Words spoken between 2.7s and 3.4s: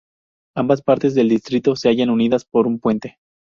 puente.